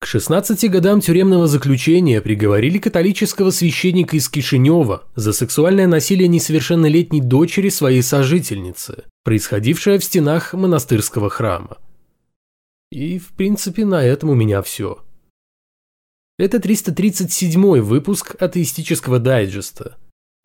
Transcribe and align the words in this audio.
К 0.00 0.06
16 0.06 0.70
годам 0.70 1.02
тюремного 1.02 1.46
заключения 1.46 2.22
приговорили 2.22 2.78
католического 2.78 3.50
священника 3.50 4.16
из 4.16 4.30
Кишинева 4.30 5.04
за 5.14 5.34
сексуальное 5.34 5.86
насилие 5.86 6.26
несовершеннолетней 6.26 7.20
дочери 7.20 7.68
своей 7.68 8.02
сожительницы, 8.02 9.04
происходившее 9.24 9.98
в 9.98 10.04
стенах 10.04 10.54
монастырского 10.54 11.28
храма. 11.28 11.76
И, 12.90 13.18
в 13.18 13.28
принципе, 13.32 13.84
на 13.84 14.02
этом 14.02 14.30
у 14.30 14.34
меня 14.34 14.62
все. 14.62 15.04
Это 16.38 16.60
337 16.60 17.80
выпуск 17.80 18.36
атеистического 18.40 19.18
дайджеста. 19.18 19.98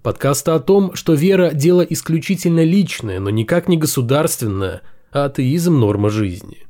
Подкаста 0.03 0.55
о 0.55 0.59
том, 0.59 0.93
что 0.95 1.13
вера– 1.13 1.51
дело 1.53 1.81
исключительно 1.81 2.65
личное, 2.65 3.21
но 3.21 3.29
никак 3.29 3.69
не 3.69 3.77
государственное, 3.77 4.81
а 5.11 5.25
атеизм– 5.25 5.79
норма 5.79 6.09
жизни. 6.09 6.67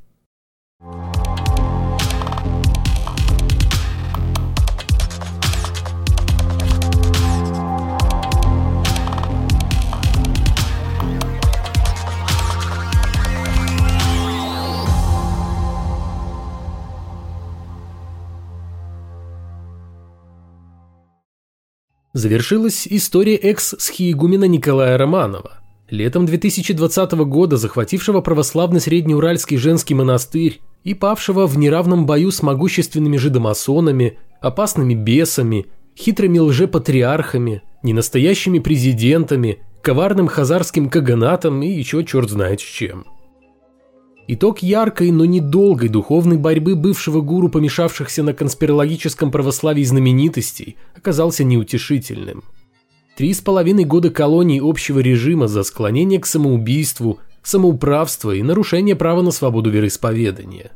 Завершилась 22.16 22.88
история 22.90 23.36
экс-схиегумена 23.36 24.46
Николая 24.46 24.98
Романова, 24.98 25.60
летом 25.90 26.26
2020 26.26 27.12
года 27.26 27.58
захватившего 27.58 28.22
православный 28.22 28.80
среднеуральский 28.80 29.58
женский 29.58 29.96
монастырь 29.96 30.62
и 30.86 30.94
павшего 30.94 31.46
в 31.46 31.58
неравном 31.58 32.06
бою 32.06 32.32
с 32.32 32.42
могущественными 32.42 33.18
жидомасонами, 33.18 34.18
опасными 34.40 34.94
бесами, 34.94 35.66
хитрыми 35.98 36.40
лжепатриархами, 36.40 37.64
ненастоящими 37.84 38.60
президентами, 38.60 39.60
коварным 39.82 40.28
хазарским 40.28 40.90
каганатом 40.90 41.62
и 41.64 41.68
еще 41.68 42.06
черт 42.06 42.30
знает 42.30 42.62
с 42.62 42.64
чем– 42.64 43.08
Итог 44.28 44.64
яркой, 44.64 45.12
но 45.12 45.26
недолгой 45.26 45.88
духовной 45.88 46.38
борьбы 46.38 46.76
бывшего 46.76 47.22
гуру 47.22 47.48
помешавшихся 47.50 48.24
на 48.24 48.34
конспирологическом 48.34 49.30
православии 49.30 49.84
знаменитостей 49.84 50.78
оказался 50.96 51.44
неутешительным. 51.44 52.44
Три 53.16 53.34
с 53.34 53.40
половиной 53.40 53.84
года 53.84 54.10
колонии 54.10 54.60
общего 54.64 55.00
режима 55.00 55.48
за 55.48 55.62
склонение 55.62 56.20
к 56.20 56.26
самоубийству, 56.26 57.20
самоуправство 57.44 58.32
и 58.32 58.42
нарушение 58.42 58.96
права 58.96 59.22
на 59.22 59.30
свободу 59.30 59.70
вероисповедания. 59.70 60.72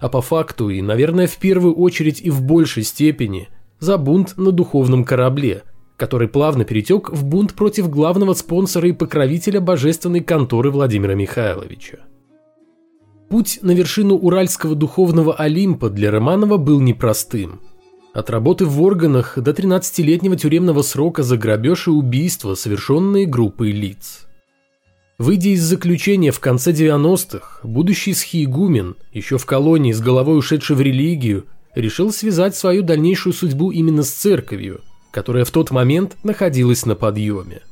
А 0.00 0.08
по 0.08 0.20
факту 0.20 0.68
и, 0.68 0.82
наверное, 0.82 1.28
в 1.28 1.36
первую 1.36 1.74
очередь 1.76 2.20
и 2.20 2.28
в 2.28 2.42
большей 2.42 2.82
степени 2.82 3.48
за 3.78 3.98
бунт 3.98 4.36
на 4.36 4.50
духовном 4.50 5.04
корабле, 5.04 5.62
который 5.96 6.26
плавно 6.26 6.64
перетек 6.64 7.10
в 7.10 7.24
бунт 7.24 7.54
против 7.54 7.88
главного 7.88 8.34
спонсора 8.34 8.88
и 8.88 8.92
покровителя 8.92 9.60
божественной 9.60 10.20
конторы 10.20 10.72
Владимира 10.72 11.14
Михайловича. 11.14 11.98
Путь 13.28 13.58
на 13.62 13.72
вершину 13.72 14.16
Уральского 14.16 14.74
духовного 14.74 15.34
Олимпа 15.34 15.90
для 15.90 16.10
Романова 16.10 16.56
был 16.56 16.80
непростым. 16.80 17.60
От 18.12 18.30
работы 18.30 18.64
в 18.64 18.80
органах 18.82 19.38
до 19.38 19.50
13-летнего 19.50 20.36
тюремного 20.36 20.82
срока 20.82 21.22
за 21.22 21.36
грабеж 21.36 21.88
и 21.88 21.90
убийство, 21.90 22.54
совершенные 22.54 23.26
группой 23.26 23.72
лиц. 23.72 24.26
Выйдя 25.18 25.50
из 25.50 25.62
заключения 25.62 26.30
в 26.30 26.40
конце 26.40 26.72
90-х, 26.72 27.60
будущий 27.62 28.14
схиегумен, 28.14 28.96
еще 29.12 29.38
в 29.38 29.46
колонии 29.46 29.92
с 29.92 30.00
головой 30.00 30.38
ушедший 30.38 30.76
в 30.76 30.80
религию, 30.80 31.46
решил 31.74 32.12
связать 32.12 32.54
свою 32.54 32.82
дальнейшую 32.82 33.32
судьбу 33.32 33.70
именно 33.72 34.02
с 34.02 34.10
церковью, 34.10 34.80
которая 35.10 35.44
в 35.44 35.50
тот 35.50 35.70
момент 35.70 36.16
находилась 36.22 36.86
на 36.86 36.94
подъеме. 36.94 37.62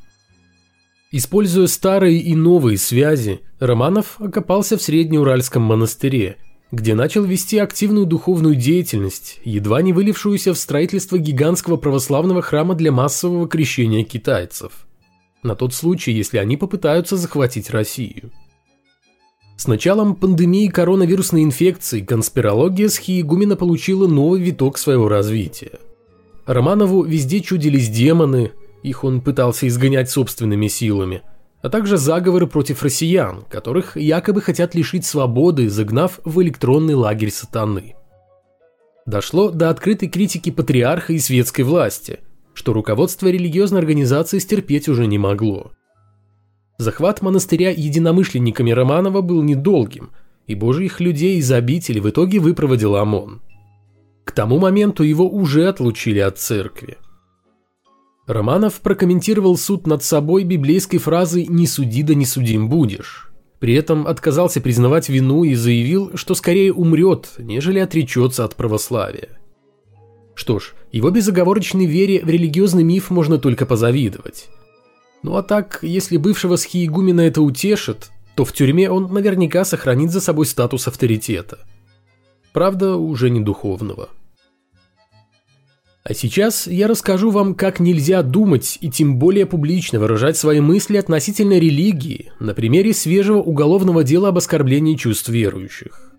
Используя 1.15 1.67
старые 1.67 2.19
и 2.19 2.35
новые 2.35 2.79
связи, 2.79 3.43
Романов 3.61 4.17
окопался 4.19 4.79
в 4.79 4.83
Среднеуральском 4.83 5.63
монастыре, 5.63 6.39
где 6.71 6.95
начал 6.95 7.23
вести 7.25 7.59
активную 7.59 8.07
духовную 8.07 8.55
деятельность, 8.55 9.39
едва 9.45 9.83
не 9.83 9.93
вылившуюся 9.93 10.55
в 10.55 10.59
строительство 10.59 11.19
гигантского 11.19 11.77
православного 11.77 12.41
храма 12.41 12.75
для 12.75 12.93
массового 12.93 13.47
крещения 13.47 14.05
китайцев. 14.05 14.87
На 15.43 15.55
тот 15.55 15.75
случай, 15.75 16.13
если 16.13 16.39
они 16.39 16.57
попытаются 16.57 17.19
захватить 17.19 17.69
Россию. 17.69 18.31
С 19.59 19.67
началом 19.67 20.15
пандемии 20.15 20.69
коронавирусной 20.69 21.43
инфекции 21.43 22.01
конспирология 22.01 22.89
Схиегумена 22.89 23.57
получила 23.57 24.07
новый 24.07 24.41
виток 24.41 24.79
своего 24.79 25.11
развития. 25.11 25.79
Романову 26.47 27.03
везде 27.03 27.41
чудились 27.41 27.91
демоны, 27.91 28.53
их 28.83 29.05
он 29.05 29.21
пытался 29.21 29.69
изгонять 29.69 30.11
собственными 30.11 30.69
силами, 30.69 31.23
а 31.63 31.69
также 31.69 31.97
заговоры 31.97 32.47
против 32.47 32.83
россиян, 32.83 33.45
которых 33.49 33.97
якобы 33.97 34.41
хотят 34.43 34.75
лишить 34.75 35.07
свободы, 35.07 35.69
загнав 35.69 36.19
в 36.25 36.43
электронный 36.43 36.95
лагерь 36.95 37.31
сатаны. 37.31 37.95
Дошло 39.07 39.51
до 39.51 39.71
открытой 39.71 40.09
критики 40.09 40.51
патриарха 40.51 41.13
и 41.13 41.19
светской 41.19 41.63
власти, 41.63 42.21
что 42.55 42.73
руководство 42.73 43.29
религиозной 43.29 43.81
организации 43.81 44.39
стерпеть 44.39 44.89
уже 44.89 45.07
не 45.07 45.19
могло. 45.19 45.73
Захват 46.79 47.23
монастыря 47.23 47.71
единомышленниками 47.71 48.71
Романова 48.71 49.21
был 49.21 49.43
недолгим, 49.43 50.11
и 50.47 50.55
божьих 50.55 51.01
людей 51.01 51.39
из 51.39 51.51
обители 51.53 52.01
в 52.01 52.11
итоге 52.11 52.41
выпроводил 52.41 52.97
ОМОН. 52.97 53.41
К 54.25 54.33
тому 54.33 54.59
моменту 54.59 55.03
его 55.03 55.29
уже 55.29 55.69
отлучили 55.69 56.19
от 56.19 56.39
церкви. 56.39 56.99
Романов 58.27 58.81
прокомментировал 58.81 59.57
суд 59.57 59.87
над 59.87 60.05
собой 60.05 60.45
библейской 60.45 60.99
фразой 60.99 61.47
«не 61.49 61.67
суди 61.67 62.03
да 62.03 62.15
не 62.15 62.25
судим 62.25 62.69
будешь». 62.69 63.33
При 63.59 63.75
этом 63.75 64.07
отказался 64.07 64.61
признавать 64.61 65.09
вину 65.09 65.45
и 65.45 65.55
заявил, 65.55 66.17
что 66.17 66.35
скорее 66.35 66.73
умрет, 66.73 67.31
нежели 67.39 67.79
отречется 67.79 68.45
от 68.45 68.57
православия. 68.57 69.29
Что 70.35 70.59
ж, 70.59 70.75
его 70.91 71.11
безоговорочной 71.11 71.87
вере 71.87 72.23
в 72.25 72.29
религиозный 72.29 72.83
миф 72.83 73.11
можно 73.11 73.39
только 73.39 73.67
позавидовать. 73.67 74.49
Ну 75.23 75.37
а 75.37 75.43
так, 75.43 75.79
если 75.83 76.17
бывшего 76.17 76.57
схиегумена 76.57 77.21
это 77.21 77.43
утешит, 77.43 78.11
то 78.35 78.45
в 78.45 78.53
тюрьме 78.53 78.91
он 78.91 79.13
наверняка 79.13 79.65
сохранит 79.65 80.11
за 80.11 80.21
собой 80.21 80.47
статус 80.47 80.89
авторитета. 80.89 81.59
Правда, 82.53 82.97
уже 82.97 83.31
не 83.31 83.41
духовного. 83.41 84.09
А 86.05 86.15
сейчас 86.15 86.67
я 86.67 86.89
расскажу 86.89 87.31
вам, 87.31 87.55
как 87.55 87.79
нельзя 87.79 88.23
думать 88.23 88.77
и 88.81 88.91
тем 88.91 89.19
более 89.19 89.47
публично 89.47 90.01
выражать 90.01 90.37
свои 90.37 90.61
мысли 90.61 90.97
относительно 90.97 91.59
религии 91.59 92.33
на 92.41 92.55
примере 92.55 92.93
свежего 92.93 93.39
уголовного 93.39 94.03
дела 94.03 94.29
об 94.29 94.39
оскорблении 94.39 94.97
чувств 94.97 95.29
верующих. 95.29 96.13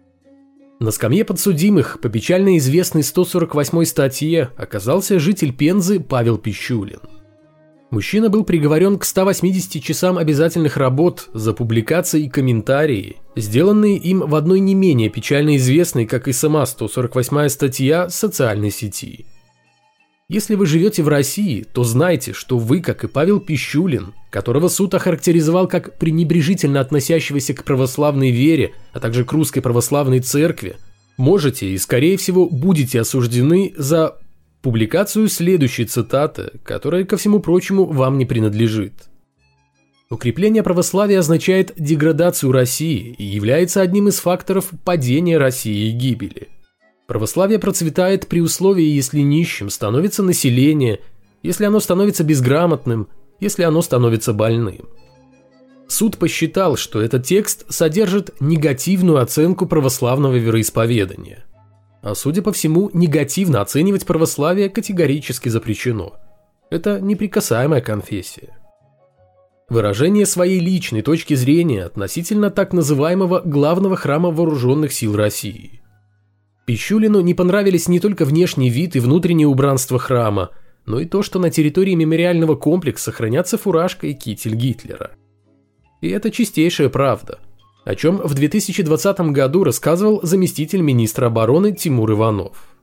На 0.80 0.92
скамье 0.92 1.26
подсудимых 1.26 2.00
по 2.00 2.08
печально 2.08 2.58
известной 2.58 3.04
148 3.04 3.84
статье 3.84 4.52
оказался 4.56 5.20
житель 5.20 5.54
Пензы 5.54 6.00
Павел 6.00 6.38
Пищулин. 6.38 7.00
Мужчина 7.90 8.30
был 8.30 8.44
приговорен 8.44 8.98
к 8.98 9.06
180 9.06 9.84
часам 9.84 10.18
обязательных 10.18 10.78
работ 10.78 11.30
за 11.34 11.54
публикации 11.54 12.24
и 12.24 12.30
комментарии, 12.30 13.18
сделанные 13.36 13.98
им 13.98 14.22
в 14.22 14.34
одной 14.34 14.62
не 14.62 14.76
менее 14.76 15.10
печально 15.10 15.58
известной, 15.58 16.06
как 16.06 16.28
и 16.28 16.34
сама 16.34 16.66
148 16.66 17.50
статья, 17.50 18.10
социальной 18.10 18.72
сети– 18.72 19.26
если 20.30 20.56
вы 20.56 20.66
живете 20.66 21.04
в 21.04 21.10
России, 21.10 21.64
то 21.64 21.84
знайте, 21.84 22.34
что 22.34 22.58
вы, 22.58 22.80
как 22.80 23.04
и 23.04 23.08
Павел 23.08 23.40
Пищулин, 23.40 24.14
которого 24.30 24.68
суд 24.68 24.94
охарактеризовал 24.94 25.68
как 25.68 26.00
пренебрежительно 26.00 26.80
относящегося 26.80 27.54
к 27.54 27.64
православной 27.64 28.32
вере, 28.32 28.74
а 28.94 29.00
также 29.00 29.26
к 29.26 29.32
русской 29.34 29.62
православной 29.62 30.22
церкви, 30.22 30.78
можете 31.18 31.70
и, 31.70 31.78
скорее 31.78 32.18
всего, 32.18 32.48
будете 32.48 33.02
осуждены 33.02 33.74
за 33.78 34.18
публикацию 34.62 35.28
следующей 35.28 35.86
цитаты, 35.86 36.52
которая, 36.64 37.04
ко 37.04 37.18
всему 37.18 37.40
прочему, 37.40 37.86
вам 37.86 38.18
не 38.18 38.26
принадлежит. 38.26 38.94
Укрепление 40.10 40.64
православия 40.64 41.20
означает 41.20 41.74
деградацию 41.78 42.52
России 42.52 43.16
и 43.18 43.24
является 43.24 43.82
одним 43.82 44.08
из 44.08 44.20
факторов 44.20 44.72
падения 44.86 45.38
России 45.38 45.90
и 45.90 45.92
гибели. 45.92 46.50
Православие 47.08 47.60
процветает 47.60 48.28
при 48.28 48.40
условии, 48.40 48.86
если 48.86 49.20
нищим 49.20 49.70
становится 49.70 50.24
население, 50.24 51.02
если 51.42 51.66
оно 51.66 51.80
становится 51.80 52.24
безграмотным, 52.24 53.10
если 53.42 53.64
оно 53.64 53.82
становится 53.82 54.34
больным. 54.34 54.88
Суд 55.90 56.18
посчитал, 56.18 56.78
что 56.78 57.02
этот 57.02 57.26
текст 57.26 57.66
содержит 57.70 58.34
негативную 58.40 59.20
оценку 59.22 59.66
православного 59.66 60.36
вероисповедания. 60.36 61.44
А 62.02 62.16
судя 62.16 62.42
по 62.42 62.54
всему, 62.54 62.90
негативно 62.94 63.62
оценивать 63.62 64.06
православие 64.06 64.70
категорически 64.70 65.50
запрещено. 65.50 66.14
Это 66.70 67.02
неприкасаемая 67.02 67.82
конфессия. 67.82 68.58
Выражение 69.70 70.26
своей 70.26 70.60
личной 70.60 71.02
точки 71.02 71.34
зрения 71.34 71.84
относительно 71.84 72.50
так 72.50 72.74
называемого 72.74 73.42
главного 73.42 73.98
храма 73.98 74.32
вооруженных 74.32 74.94
сил 74.94 75.16
России– 75.18 75.82
Пищулину 76.66 77.20
не 77.22 77.34
понравились 77.34 77.88
не 77.88 78.00
только 78.00 78.26
внешний 78.26 78.70
вид 78.70 78.96
и 78.96 79.00
внутреннее 79.00 79.48
убранство 79.48 80.00
храма, 80.00 80.52
но 80.86 81.00
и 81.00 81.06
то, 81.06 81.22
что 81.22 81.40
на 81.40 81.50
территории 81.50 81.94
мемориального 81.94 82.56
комплекса 82.56 83.12
хранятся 83.12 83.58
фуражка 83.58 84.08
и 84.08 84.14
китель 84.14 84.56
Гитлера. 84.56 85.12
И 86.02 86.10
это 86.10 86.32
чистейшая 86.32 86.90
правда, 86.90 87.40
о 87.86 87.96
чем 87.96 88.18
в 88.18 88.34
2020 88.34 89.20
году 89.32 89.64
рассказывал 89.64 90.22
заместитель 90.24 90.82
министра 90.82 91.28
обороны 91.28 91.74
Тимур 91.74 92.12
Иванов. 92.12 92.74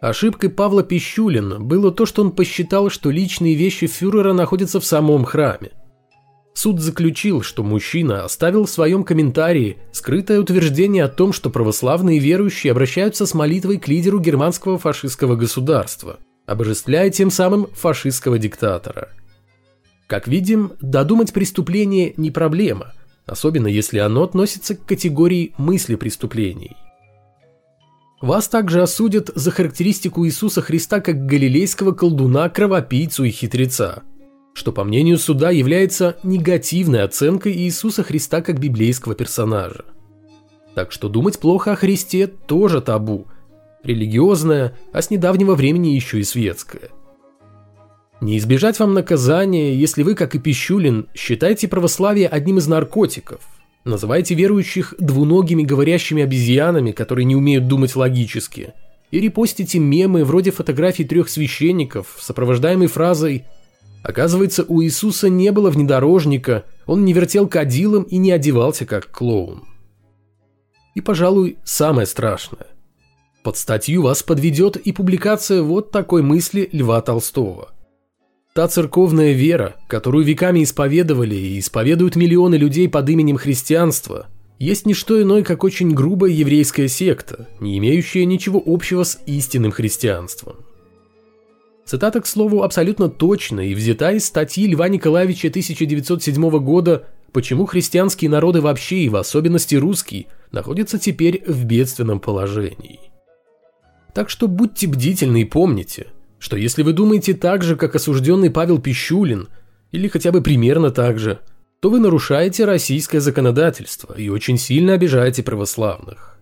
Ошибкой 0.00 0.50
Павла 0.50 0.82
Пищулина 0.82 1.60
было 1.60 1.92
то, 1.92 2.06
что 2.06 2.22
он 2.22 2.32
посчитал, 2.32 2.88
что 2.88 3.10
личные 3.10 3.54
вещи 3.54 3.86
фюрера 3.86 4.32
находятся 4.32 4.80
в 4.80 4.84
самом 4.84 5.24
храме. 5.24 5.72
Суд 6.52 6.80
заключил, 6.80 7.42
что 7.42 7.62
мужчина 7.62 8.24
оставил 8.24 8.66
в 8.66 8.70
своем 8.70 9.04
комментарии 9.04 9.78
скрытое 9.92 10.40
утверждение 10.40 11.04
о 11.04 11.08
том, 11.08 11.32
что 11.32 11.48
православные 11.48 12.18
верующие 12.18 12.72
обращаются 12.72 13.24
с 13.24 13.34
молитвой 13.34 13.78
к 13.78 13.88
лидеру 13.88 14.18
германского 14.18 14.78
фашистского 14.78 15.36
государства, 15.36 16.18
обожествляя 16.46 17.10
тем 17.10 17.30
самым 17.30 17.66
фашистского 17.72 18.38
диктатора. 18.38 19.10
Как 20.06 20.26
видим, 20.26 20.72
додумать 20.80 21.32
преступление 21.32 22.14
не 22.16 22.30
проблема, 22.30 22.92
особенно 23.26 23.68
если 23.68 23.98
оно 23.98 24.24
относится 24.24 24.74
к 24.74 24.84
категории 24.84 25.54
мысли 25.56 25.94
преступлений– 25.94 26.76
вас 28.20 28.48
также 28.48 28.82
осудят 28.82 29.30
за 29.34 29.50
характеристику 29.50 30.26
Иисуса 30.26 30.60
Христа 30.60 31.00
как 31.00 31.24
галилейского 31.24 31.92
колдуна, 31.92 32.50
кровопийцу 32.50 33.24
и 33.24 33.30
хитреца, 33.30 34.02
что, 34.52 34.72
по 34.72 34.84
мнению 34.84 35.18
суда, 35.18 35.50
является 35.50 36.16
негативной 36.22 37.02
оценкой 37.02 37.52
Иисуса 37.52 38.02
Христа 38.02 38.42
как 38.42 38.58
библейского 38.58 39.14
персонажа. 39.14 39.84
Так 40.74 40.92
что 40.92 41.08
думать 41.08 41.38
плохо 41.38 41.72
о 41.72 41.76
Христе 41.76 42.26
тоже 42.26 42.80
табу, 42.80 43.26
религиозное, 43.82 44.76
а 44.92 45.02
с 45.02 45.10
недавнего 45.10 45.54
времени 45.54 45.88
еще 45.88 46.20
и 46.20 46.24
светское. 46.24 46.90
Не 48.20 48.36
избежать 48.38 48.78
вам 48.78 48.92
наказания, 48.92 49.74
если 49.74 50.02
вы, 50.02 50.14
как 50.14 50.34
и 50.34 50.38
Пищулин, 50.38 51.08
считаете 51.14 51.68
православие 51.68 52.28
одним 52.28 52.58
из 52.58 52.66
наркотиков– 52.66 53.40
Называйте 53.84 54.34
верующих 54.34 54.94
двуногими 54.98 55.62
говорящими 55.62 56.22
обезьянами, 56.22 56.92
которые 56.92 57.24
не 57.24 57.34
умеют 57.34 57.66
думать 57.66 57.96
логически. 57.96 58.74
И 59.10 59.20
репостите 59.20 59.78
мемы 59.78 60.24
вроде 60.24 60.50
фотографий 60.50 61.04
трех 61.04 61.30
священников, 61.30 62.18
сопровождаемой 62.20 62.88
фразой 62.88 63.44
«Оказывается, 64.02 64.64
у 64.66 64.82
Иисуса 64.82 65.28
не 65.28 65.52
было 65.52 65.70
внедорожника, 65.70 66.64
он 66.86 67.04
не 67.04 67.12
вертел 67.12 67.46
кадилом 67.46 68.04
и 68.04 68.16
не 68.16 68.30
одевался 68.32 68.86
как 68.86 69.10
клоун». 69.10 69.64
И, 70.94 71.00
пожалуй, 71.00 71.58
самое 71.64 72.06
страшное. 72.06 72.66
Под 73.44 73.56
статью 73.56 74.02
вас 74.02 74.22
подведет 74.22 74.76
и 74.76 74.92
публикация 74.92 75.62
вот 75.62 75.90
такой 75.90 76.22
мысли 76.22 76.68
Льва 76.72 77.00
Толстого– 77.00 77.70
Та 78.52 78.66
церковная 78.66 79.32
вера, 79.32 79.76
которую 79.86 80.24
веками 80.24 80.64
исповедовали 80.64 81.36
и 81.36 81.60
исповедуют 81.60 82.16
миллионы 82.16 82.56
людей 82.56 82.88
под 82.88 83.08
именем 83.08 83.36
христианства, 83.36 84.26
есть 84.58 84.86
не 84.86 84.94
что 84.94 85.22
иное, 85.22 85.44
как 85.44 85.62
очень 85.62 85.92
грубая 85.92 86.32
еврейская 86.32 86.88
секта, 86.88 87.48
не 87.60 87.78
имеющая 87.78 88.24
ничего 88.24 88.60
общего 88.66 89.04
с 89.04 89.20
истинным 89.26 89.70
христианством. 89.70 90.56
Цитата, 91.90 92.20
к 92.20 92.26
слову, 92.28 92.62
абсолютно 92.62 93.08
точна 93.08 93.68
и 93.68 93.74
взята 93.74 94.12
из 94.12 94.24
статьи 94.24 94.64
Льва 94.68 94.88
Николаевича 94.88 95.48
1907 95.48 96.48
года 96.60 97.08
«Почему 97.32 97.66
христианские 97.66 98.30
народы 98.30 98.60
вообще 98.60 98.98
и 98.98 99.08
в 99.08 99.16
особенности 99.16 99.74
русские 99.74 100.26
находятся 100.52 101.00
теперь 101.00 101.42
в 101.48 101.64
бедственном 101.64 102.20
положении». 102.20 103.00
Так 104.14 104.30
что 104.30 104.46
будьте 104.46 104.86
бдительны 104.86 105.42
и 105.42 105.44
помните– 105.44 106.06
что 106.38 106.56
если 106.56 106.84
вы 106.84 106.92
думаете 106.92 107.34
так 107.34 107.64
же, 107.64 107.74
как 107.74 107.96
осужденный 107.96 108.52
Павел 108.52 108.78
Пищулин, 108.78 109.48
или 109.90 110.06
хотя 110.06 110.30
бы 110.30 110.42
примерно 110.42 110.92
так 110.92 111.18
же, 111.18 111.40
то 111.80 111.90
вы 111.90 111.98
нарушаете 111.98 112.66
российское 112.66 113.18
законодательство 113.18 114.14
и 114.14 114.28
очень 114.28 114.58
сильно 114.58 114.92
обижаете 114.92 115.42
православных. 115.42 116.38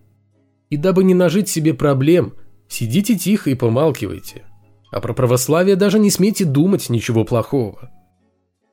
И 0.69 0.77
дабы 0.77 1.03
не 1.03 1.15
нажить 1.15 1.49
себе 1.49 1.73
проблем, 1.73 2.35
сидите 2.67 3.17
тихо 3.17 3.49
и 3.49 3.55
помалкивайте. 3.55 4.43
А 4.91 5.01
про 5.01 5.13
православие 5.13 5.75
даже 5.75 5.99
не 5.99 6.09
смейте 6.09 6.45
думать 6.45 6.89
ничего 6.89 7.25
плохого. 7.25 7.91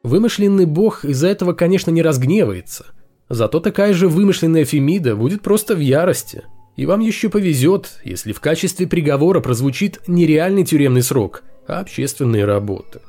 Вымышленный 0.02 0.66
бог 0.66 1.04
из-за 1.04 1.28
этого, 1.28 1.52
конечно, 1.52 1.90
не 1.90 2.02
разгневается, 2.02 2.86
зато 3.28 3.60
такая 3.60 3.92
же 3.92 4.08
вымышленная 4.08 4.64
Фемида 4.64 5.16
будет 5.16 5.42
просто 5.42 5.74
в 5.74 5.80
ярости– 5.80 6.42
и 6.76 6.84
вам 6.84 7.00
еще 7.00 7.30
повезет, 7.30 7.98
если 8.04 8.32
в 8.32 8.40
качестве 8.40 8.86
приговора 8.86 9.40
прозвучит 9.40 10.00
не 10.06 10.26
реальный 10.26 10.64
тюремный 10.64 11.02
срок, 11.02 11.42
а 11.66 11.80
общественные 11.80 12.44
работы. 12.44 13.00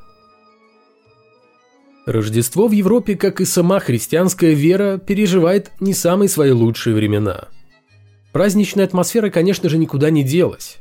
Рождество 2.06 2.66
в 2.68 2.72
Европе, 2.72 3.16
как 3.16 3.42
и 3.42 3.44
сама 3.44 3.80
христианская 3.80 4.54
вера, 4.54 4.96
переживает 4.96 5.70
не 5.78 5.92
самые 5.92 6.30
свои 6.30 6.50
лучшие 6.50 6.96
времена. 6.96 7.48
Праздничная 8.32 8.86
атмосфера, 8.86 9.28
конечно 9.28 9.68
же, 9.68 9.76
никуда 9.76 10.08
не 10.08 10.22
делась. 10.22 10.78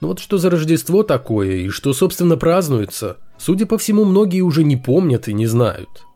Но 0.00 0.08
вот 0.08 0.18
что 0.18 0.38
за 0.38 0.50
Рождество 0.50 1.02
такое 1.02 1.56
и 1.56 1.68
что, 1.68 1.92
собственно, 1.92 2.36
празднуется, 2.36 3.18
судя 3.38 3.66
по 3.66 3.76
всему, 3.76 4.04
многие 4.04 4.40
уже 4.40 4.64
не 4.64 4.76
помнят 4.76 5.28
и 5.28 5.34
не 5.34 5.46
знают. 5.46 6.06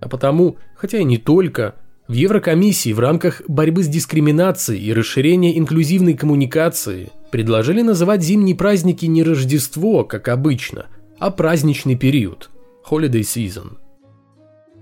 А 0.00 0.08
потому, 0.08 0.58
хотя 0.76 0.98
и 0.98 1.04
не 1.04 1.18
только, 1.18 1.74
в 2.06 2.12
Еврокомиссии 2.12 2.92
в 2.92 3.00
рамках 3.00 3.42
борьбы 3.48 3.82
с 3.82 3.88
дискриминацией 3.88 4.82
и 4.82 4.92
расширения 4.92 5.58
инклюзивной 5.58 6.14
коммуникации 6.14 7.10
предложили 7.30 7.82
называть 7.82 8.22
зимние 8.22 8.56
праздники 8.56 9.06
не 9.06 9.22
Рождество, 9.22 10.04
как 10.04 10.28
обычно, 10.28 10.86
а 11.18 11.30
праздничный 11.30 11.96
период– 11.96 12.50
Holiday 12.90 13.20
Season. 13.20 13.76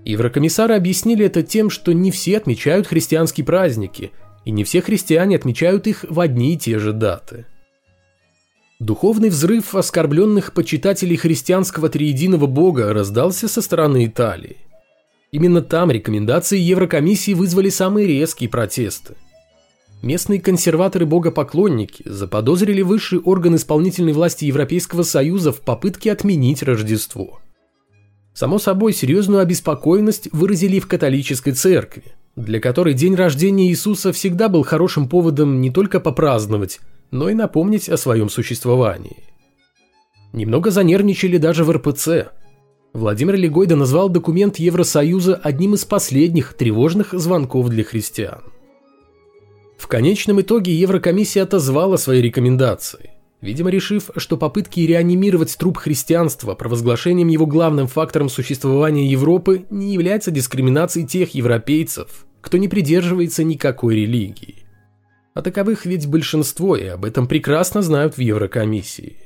Еврокомиссары 0.05 0.75
объяснили 0.75 1.25
это 1.25 1.43
тем, 1.43 1.69
что 1.69 1.91
не 1.91 2.11
все 2.11 2.37
отмечают 2.37 2.87
христианские 2.87 3.45
праздники, 3.45 4.11
и 4.45 4.51
не 4.51 4.63
все 4.63 4.81
христиане 4.81 5.35
отмечают 5.35 5.87
их 5.87 6.05
в 6.07 6.21
одни 6.21 6.53
и 6.53 6.57
те 6.57 6.79
же 6.79 6.93
даты. 6.93 7.45
Духовный 8.79 9.29
взрыв 9.29 9.73
оскорбленных 9.73 10.53
почитателей 10.53 11.15
христианского 11.15 11.89
триединого 11.89 12.45
бога 12.45 12.93
раздался 12.93 13.47
со 13.47 13.63
стороны 13.63 14.05
Италии. 14.05 14.57
Именно 15.31 15.63
там 15.63 15.89
рекомендации 15.89 16.59
Еврокомиссии 16.59 17.33
вызвали 17.33 17.69
самые 17.69 18.05
резкие 18.05 18.49
протесты. 18.49 19.15
Местные 20.03 20.39
консерваторы-богопоклонники 20.39 22.03
заподозрили 22.05 22.83
высший 22.83 23.17
орган 23.17 23.55
исполнительной 23.55 24.13
власти 24.13 24.45
Европейского 24.45 25.01
Союза 25.01 25.51
в 25.51 25.61
попытке 25.61 26.11
отменить 26.11 26.61
Рождество. 26.61 27.39
Само 28.35 28.59
собой, 28.59 28.93
серьезную 28.93 29.41
обеспокоенность 29.41 30.29
выразили 30.31 30.79
в 30.79 30.87
католической 30.87 31.53
церкви, 31.53 32.03
для 32.35 32.59
которой 32.59 32.93
день 32.93 33.15
рождения 33.15 33.69
Иисуса 33.69 34.13
всегда 34.13 34.49
был 34.49 34.61
хорошим 34.61 35.09
поводом 35.09 35.61
не 35.61 35.71
только 35.71 35.99
попраздновать, 35.99 36.79
но 37.11 37.29
и 37.29 37.33
напомнить 37.33 37.89
о 37.89 37.97
своем 37.97 38.29
существовании. 38.29 39.23
Немного 40.33 40.71
занервничали 40.71 41.37
даже 41.37 41.63
в 41.63 41.71
РПЦ– 41.71 42.31
Владимир 42.97 43.35
Легойда 43.35 43.75
назвал 43.75 44.09
документ 44.09 44.57
Евросоюза 44.57 45.35
одним 45.35 45.75
из 45.75 45.85
последних 45.85 46.53
тревожных 46.53 47.13
звонков 47.13 47.69
для 47.69 47.83
христиан. 47.83 48.41
В 49.77 49.87
конечном 49.87 50.41
итоге 50.41 50.73
Еврокомиссия 50.73 51.43
отозвала 51.43 51.97
свои 51.97 52.21
рекомендации, 52.21 53.11
видимо 53.39 53.69
решив, 53.69 54.09
что 54.17 54.35
попытки 54.35 54.79
реанимировать 54.79 55.55
труп 55.59 55.77
христианства 55.77 56.55
провозглашением 56.55 57.27
его 57.27 57.45
главным 57.45 57.85
фактором 57.85 58.29
существования 58.29 59.07
Европы 59.07 59.67
не 59.69 59.93
является 59.93 60.31
дискриминацией 60.31 61.05
тех 61.05 61.35
европейцев, 61.35 62.25
кто 62.41 62.57
не 62.57 62.67
придерживается 62.67 63.43
никакой 63.43 63.97
религии. 63.97 64.66
А 65.37 65.43
таковых 65.43 65.85
ведь 65.85 66.07
большинство, 66.07 66.75
и 66.75 66.87
об 66.87 67.05
этом 67.05 67.27
прекрасно 67.27 67.83
знают 67.83 68.17
в 68.17 68.21
Еврокомиссии. 68.21 69.17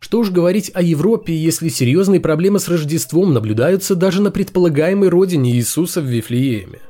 Что 0.00 0.18
уж 0.18 0.32
говорить 0.32 0.72
о 0.74 0.82
Европе, 0.82 1.32
если 1.32 1.68
серьезные 1.68 2.18
проблемы 2.18 2.58
с 2.58 2.66
Рождеством 2.66 3.32
наблюдаются 3.32 3.94
даже 3.94 4.20
на 4.20 4.32
предполагаемой 4.32 5.08
родине 5.08 5.52
Иисуса 5.52 6.00
в 6.00 6.06
Вифлееме. 6.06 6.80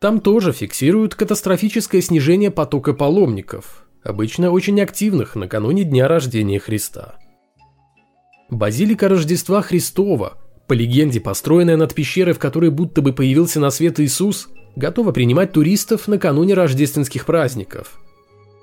Там 0.00 0.22
тоже 0.22 0.52
фиксируют 0.52 1.14
катастрофическое 1.14 2.00
снижение 2.00 2.50
потока 2.50 2.94
паломников, 2.94 3.84
обычно 4.02 4.50
очень 4.50 4.80
активных 4.80 5.36
накануне 5.36 5.84
дня 5.84 6.08
рождения 6.08 6.58
Христа. 6.58 7.16
Базилика 8.48 9.10
Рождества 9.10 9.60
Христова, 9.60 10.38
по 10.66 10.72
легенде 10.72 11.20
построенная 11.20 11.76
над 11.76 11.92
пещерой, 11.92 12.32
в 12.32 12.38
которой 12.38 12.70
будто 12.70 13.02
бы 13.02 13.12
появился 13.12 13.60
на 13.60 13.68
свет 13.68 14.00
Иисус, 14.00 14.48
готова 14.76 15.12
принимать 15.12 15.52
туристов 15.52 16.08
накануне 16.08 16.54
рождественских 16.54 17.26
праздников. 17.26 17.98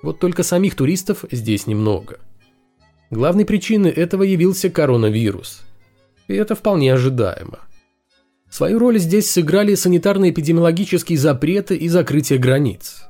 Вот 0.03 0.19
только 0.19 0.43
самих 0.43 0.75
туристов 0.75 1.25
здесь 1.31 1.67
немного. 1.67 2.19
Главной 3.09 3.45
причиной 3.45 3.91
этого 3.91 4.23
явился 4.23 4.69
коронавирус. 4.69 5.61
И 6.27 6.33
это 6.33 6.55
вполне 6.55 6.93
ожидаемо. 6.93 7.59
Свою 8.49 8.79
роль 8.79 8.99
здесь 8.99 9.29
сыграли 9.29 9.73
санитарно-эпидемиологические 9.73 11.17
запреты 11.17 11.75
и 11.75 11.87
закрытие 11.89 12.39
границ. 12.39 13.03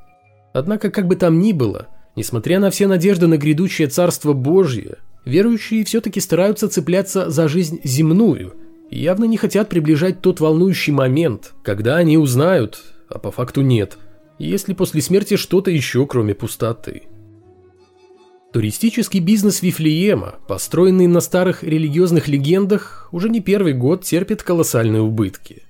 Однако, 0.53 0.89
как 0.89 1.07
бы 1.07 1.15
там 1.15 1.39
ни 1.39 1.53
было, 1.53 1.87
несмотря 2.15 2.59
на 2.59 2.71
все 2.71 2.87
надежды 2.87 3.27
на 3.27 3.37
грядущее 3.37 3.87
Царство 3.87 4.33
Божье, 4.33 4.97
верующие 5.25 5.83
все-таки 5.83 6.19
стараются 6.19 6.67
цепляться 6.69 7.29
за 7.29 7.47
жизнь 7.47 7.79
земную 7.83 8.55
явно 8.89 9.25
не 9.25 9.37
хотят 9.37 9.69
приближать 9.69 10.21
тот 10.21 10.39
волнующий 10.39 10.93
момент, 10.93 11.53
когда 11.63 11.97
они 11.97 12.17
узнают, 12.17 12.81
а 13.09 13.19
по 13.19 13.31
факту 13.31 13.61
нет, 13.61 13.97
есть 14.39 14.67
ли 14.67 14.73
после 14.73 15.01
смерти 15.01 15.35
что-то 15.35 15.71
еще, 15.71 16.05
кроме 16.05 16.35
пустоты. 16.35 17.03
Туристический 18.53 19.19
бизнес 19.19 19.61
Вифлеема, 19.61 20.35
построенный 20.47 21.07
на 21.07 21.19
старых 21.19 21.63
религиозных 21.63 22.27
легендах, 22.27 23.09
уже 23.11 23.29
не 23.29 23.41
первый 23.41 23.73
год 23.73 24.03
терпит 24.03 24.41
колоссальные 24.41 25.01
убытки. 25.01 25.63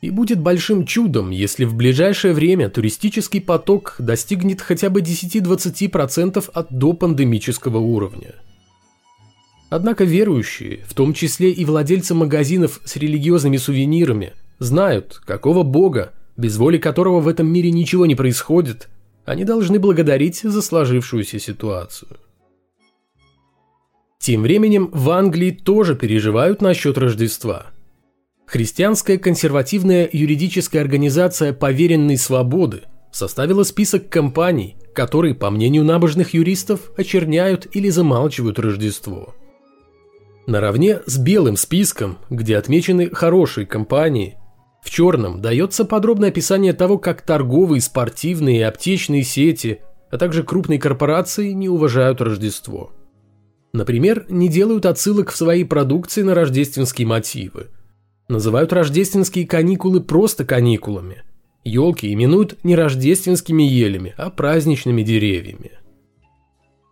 И 0.00 0.10
будет 0.10 0.40
большим 0.40 0.86
чудом, 0.86 1.30
если 1.30 1.64
в 1.64 1.74
ближайшее 1.74 2.32
время 2.32 2.68
туристический 2.68 3.40
поток 3.40 3.96
достигнет 3.98 4.60
хотя 4.60 4.90
бы 4.90 5.02
10-20% 5.02 6.50
от 6.52 6.72
допандемического 6.72 7.78
уровня. 7.78 8.34
Однако 9.70 10.04
верующие, 10.04 10.84
в 10.86 10.92
том 10.92 11.14
числе 11.14 11.50
и 11.50 11.64
владельцы 11.64 12.14
магазинов 12.14 12.80
с 12.84 12.96
религиозными 12.96 13.56
сувенирами, 13.56 14.34
знают, 14.58 15.22
какого 15.24 15.62
бога, 15.62 16.12
без 16.36 16.58
воли 16.58 16.76
которого 16.76 17.20
в 17.20 17.28
этом 17.28 17.46
мире 17.46 17.70
ничего 17.70 18.04
не 18.04 18.14
происходит– 18.14 18.88
они 19.30 19.44
должны 19.44 19.78
благодарить 19.78 20.40
за 20.40 20.60
сложившуюся 20.60 21.38
ситуацию. 21.38 22.18
Тем 24.18 24.42
временем 24.42 24.90
в 24.92 25.08
Англии 25.10 25.50
тоже 25.50 25.94
переживают 25.94 26.60
насчет 26.60 26.98
Рождества. 26.98 27.66
Христианская 28.46 29.18
консервативная 29.18 30.08
юридическая 30.12 30.82
организация 30.82 31.52
«Поверенной 31.52 32.16
свободы» 32.16 32.82
составила 33.12 33.62
список 33.62 34.08
компаний, 34.08 34.76
которые, 34.94 35.34
по 35.34 35.48
мнению 35.50 35.84
набожных 35.84 36.34
юристов, 36.34 36.90
очерняют 36.96 37.68
или 37.72 37.88
замалчивают 37.88 38.58
Рождество. 38.58 39.34
Наравне 40.50 40.98
с 41.06 41.16
белым 41.16 41.56
списком, 41.56 42.18
где 42.28 42.56
отмечены 42.56 43.08
хорошие 43.08 43.68
компании, 43.68 44.36
в 44.82 44.90
черном 44.90 45.40
дается 45.40 45.84
подробное 45.84 46.30
описание 46.30 46.72
того, 46.72 46.98
как 46.98 47.22
торговые, 47.22 47.80
спортивные 47.80 48.58
и 48.58 48.62
аптечные 48.62 49.22
сети, 49.22 49.78
а 50.10 50.18
также 50.18 50.42
крупные 50.42 50.80
корпорации 50.80 51.52
не 51.52 51.68
уважают 51.68 52.20
Рождество. 52.20 52.90
Например, 53.72 54.26
не 54.28 54.48
делают 54.48 54.86
отсылок 54.86 55.30
в 55.30 55.36
своей 55.36 55.64
продукции 55.64 56.22
на 56.22 56.34
рождественские 56.34 57.06
мотивы. 57.06 57.68
Называют 58.26 58.72
рождественские 58.72 59.46
каникулы 59.46 60.00
просто 60.00 60.44
каникулами. 60.44 61.22
Елки 61.62 62.12
именуют 62.12 62.58
не 62.64 62.74
рождественскими 62.74 63.62
елями, 63.62 64.14
а 64.16 64.30
праздничными 64.30 65.02
деревьями. 65.02 65.79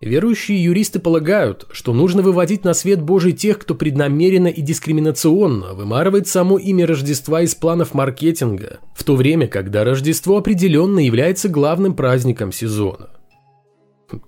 Верующие 0.00 0.62
юристы 0.62 1.00
полагают, 1.00 1.66
что 1.72 1.92
нужно 1.92 2.22
выводить 2.22 2.64
на 2.64 2.72
свет 2.72 3.02
Божий 3.02 3.32
тех, 3.32 3.58
кто 3.58 3.74
преднамеренно 3.74 4.46
и 4.46 4.62
дискриминационно 4.62 5.74
вымарывает 5.74 6.28
само 6.28 6.56
имя 6.56 6.86
Рождества 6.86 7.42
из 7.42 7.56
планов 7.56 7.94
маркетинга, 7.94 8.78
в 8.94 9.02
то 9.02 9.16
время, 9.16 9.48
когда 9.48 9.82
Рождество 9.82 10.38
определенно 10.38 11.00
является 11.00 11.48
главным 11.48 11.94
праздником 11.94 12.52
сезона. 12.52 13.10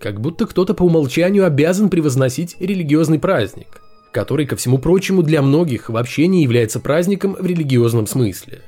Как 0.00 0.21
будто 0.21 0.47
кто-то 0.47 0.75
по 0.75 0.83
умолчанию 0.83 1.47
обязан 1.47 1.89
превозносить 1.89 2.57
религиозный 2.59 3.21
праздник, 3.21 3.81
который, 4.12 4.47
ко 4.47 4.57
всему 4.57 4.79
прочему, 4.79 5.23
для 5.23 5.41
многих 5.41 5.89
вообще 5.89 6.27
не 6.27 6.43
является 6.43 6.81
праздником 6.81 7.37
в 7.39 7.47
религиозном 7.47 8.09
смысле. 8.09 8.62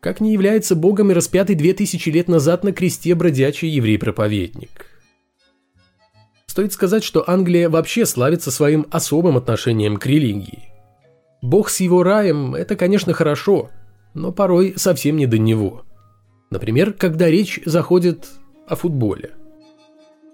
Как 0.00 0.22
не 0.22 0.32
является 0.32 0.74
богом 0.74 1.10
и 1.10 1.14
распятый 1.14 1.54
две 1.54 1.74
тысячи 1.74 2.08
лет 2.08 2.28
назад 2.28 2.64
на 2.64 2.72
кресте 2.72 3.14
бродячий 3.14 3.68
еврей-проповедник– 3.68 4.86
Стоит 6.50 6.72
сказать, 6.72 7.04
что 7.04 7.30
Англия 7.30 7.70
вообще 7.70 8.04
славится 8.04 8.50
своим 8.50 8.84
особым 8.90 9.36
отношением 9.36 9.98
к 9.98 10.06
религии. 10.06 10.72
Бог 11.42 11.70
с 11.70 11.78
его 11.78 12.02
раем– 12.02 12.54
это, 12.56 12.74
конечно, 12.74 13.12
хорошо, 13.12 13.70
но 14.14 14.32
порой 14.32 14.74
совсем 14.76 15.16
не 15.16 15.26
до 15.26 15.38
него. 15.38 15.84
Например, 16.50 16.92
когда 16.92 17.30
речь 17.30 17.60
заходит 17.66 18.26
о 18.66 18.74
футболе. 18.74 19.30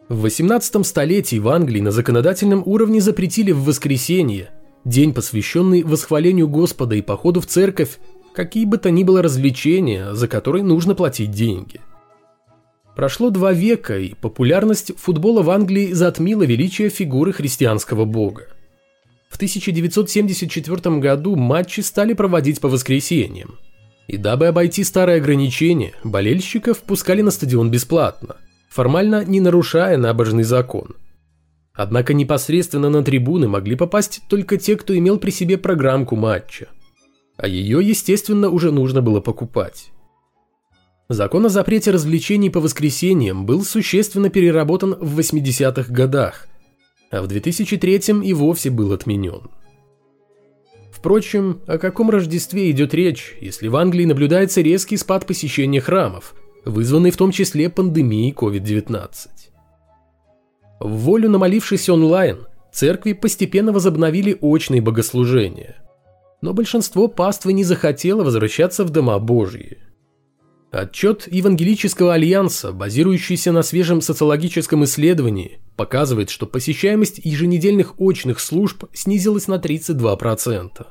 В 0.09 0.23
18 0.23 0.87
столетии 0.87 1.39
в 1.39 1.51
Англии 1.51 1.83
на 1.83 1.91
законодательном 1.91 2.63
уровне 2.65 3.03
запретили 3.03 3.53
в 3.53 3.65
воскресенье, 3.65 4.49
день, 4.87 5.13
посвященный 5.13 5.83
восхвалению 5.83 6.49
Господа 6.49 6.95
и 6.95 7.03
походу 7.03 7.43
в 7.43 7.47
церковь, 7.47 7.99
какие 8.33 8.65
бы 8.65 8.79
то 8.79 8.91
ни 8.91 9.05
было 9.05 9.21
развлечения, 9.21 10.15
за 10.15 10.29
которые 10.29 10.65
нужно 10.65 10.95
платить 10.95 11.33
деньги– 11.33 11.83
Прошло 12.97 13.29
два 13.29 13.53
века, 13.53 13.99
и 13.99 14.15
популярность 14.15 14.97
футбола 14.97 15.43
в 15.43 15.51
Англии 15.51 15.93
затмила 15.93 16.45
величие 16.45 16.89
фигуры 16.89 17.31
христианского 17.35 18.07
бога. 18.07 18.47
В 19.29 19.37
1974 19.37 20.99
году 20.99 21.37
матчи 21.37 21.81
стали 21.81 22.15
проводить 22.15 22.59
по 22.59 22.69
воскресеньям. 22.69 23.59
И 24.07 24.17
дабы 24.17 24.47
обойти 24.47 24.83
старые 24.83 25.19
ограничения, 25.19 25.93
болельщиков 26.05 26.79
пускали 26.79 27.21
на 27.21 27.31
стадион 27.31 27.71
бесплатно, 27.71 28.37
формально 28.71 29.27
не 29.27 29.41
нарушая 29.41 29.99
набожный 29.99 30.45
закон. 30.45 30.97
Однако 31.75 32.15
непосредственно 32.15 32.89
на 32.89 33.03
трибуны 33.03 33.47
могли 33.47 33.77
попасть 33.77 34.23
только 34.27 34.57
те, 34.57 34.75
кто 34.75 34.97
имел 34.97 35.19
при 35.19 35.33
себе 35.33 35.59
программку 35.59 36.17
матча. 36.17 36.69
А 37.37 37.47
ее, 37.47 37.87
естественно, 37.87 38.49
уже 38.49 38.73
нужно 38.73 39.03
было 39.03 39.21
покупать. 39.21 39.91
Закон 41.09 41.47
о 41.47 41.49
запрете 41.49 41.93
развлечений 41.93 42.51
по 42.51 42.59
воскресеньям 42.59 43.47
был 43.47 43.65
существенно 43.65 44.29
переработан 44.29 44.97
в 45.01 45.19
80-х 45.19 45.93
годах, 45.93 46.49
а 47.13 47.23
в 47.23 47.29
2003 47.29 48.23
и 48.25 48.33
вовсе 48.33 48.71
был 48.71 48.93
отменен. 48.93 49.43
Впрочем, 50.91 51.61
о 51.69 51.79
каком 51.79 52.11
Рождестве 52.11 52.71
идет 52.73 52.93
речь, 52.93 53.37
если 53.41 53.69
в 53.69 53.77
Англии 53.77 54.05
наблюдается 54.05 54.63
резкий 54.63 54.97
спад 54.97 55.27
посещения 55.27 55.81
храмов, 55.81 56.35
вызванный 56.65 57.13
в 57.13 57.17
том 57.17 57.31
числе 57.31 57.71
пандемией 57.71 58.33
COVID-19? 58.33 59.09
В 60.81 60.91
волю 60.91 61.31
намолившись 61.31 61.89
онлайн, 61.89 62.47
церкви 62.73 63.13
постепенно 63.13 63.71
возобновили 63.73 64.37
очные 64.41 64.81
богослужения. 64.81 65.77
Но 66.43 66.53
большинство 66.53 67.07
паствы 67.07 67.53
не 67.53 67.63
захотело 67.63 68.25
возвращаться 68.25 68.85
в 68.85 68.91
дома 68.91 69.21
Божьи. 69.21 69.79
Отчет 70.77 71.27
Евангелического 71.33 72.13
альянса, 72.13 72.71
базирующийся 72.71 73.51
на 73.51 73.63
свежем 73.63 74.03
социологическом 74.03 74.85
исследовании, 74.85 75.59
показывает, 75.75 76.29
что 76.29 76.45
посещаемость 76.45 77.19
еженедельных 77.25 77.99
очных 77.99 78.41
служб 78.41 78.85
снизилась 78.93 79.49
на 79.49 79.55
32%. 79.55 80.87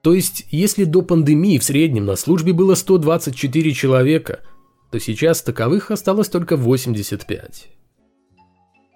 То 0.00 0.14
есть, 0.14 0.46
если 0.50 0.84
до 0.84 1.02
пандемии 1.02 1.58
в 1.58 1.64
среднем 1.64 2.06
на 2.06 2.16
службе 2.16 2.54
было 2.54 2.74
124 2.74 3.72
человека, 3.72 4.40
то 4.90 4.98
сейчас 4.98 5.42
таковых 5.42 5.90
осталось 5.90 6.30
только 6.30 6.56
85. 6.56 7.68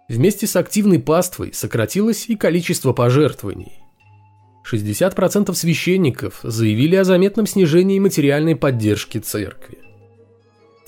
Вместе 0.08 0.46
с 0.46 0.56
активной 0.56 1.00
паствой 1.00 1.52
сократилось 1.52 2.30
и 2.30 2.36
количество 2.36 2.94
пожертвований. 2.94 3.82
60% 4.72 5.52
священников 5.52 6.40
заявили 6.42 6.96
о 6.96 7.04
заметном 7.04 7.46
снижении 7.46 7.98
материальной 7.98 8.56
поддержки 8.56 9.18
церкви. 9.18 9.88